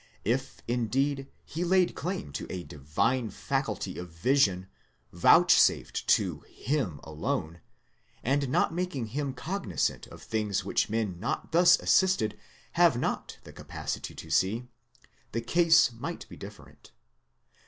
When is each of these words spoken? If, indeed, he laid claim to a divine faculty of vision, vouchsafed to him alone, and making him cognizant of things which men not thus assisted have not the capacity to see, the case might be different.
If, 0.25 0.61
indeed, 0.67 1.27
he 1.45 1.63
laid 1.63 1.93
claim 1.93 2.31
to 2.33 2.47
a 2.49 2.63
divine 2.63 3.29
faculty 3.29 3.99
of 3.99 4.09
vision, 4.09 4.67
vouchsafed 5.13 6.07
to 6.07 6.39
him 6.47 6.99
alone, 7.03 7.61
and 8.23 8.49
making 8.71 9.05
him 9.13 9.33
cognizant 9.35 10.07
of 10.07 10.23
things 10.23 10.65
which 10.65 10.89
men 10.89 11.19
not 11.19 11.51
thus 11.51 11.79
assisted 11.79 12.35
have 12.71 12.97
not 12.97 13.37
the 13.43 13.53
capacity 13.53 14.15
to 14.15 14.31
see, 14.31 14.67
the 15.33 15.41
case 15.41 15.91
might 15.91 16.27
be 16.27 16.35
different. 16.35 16.93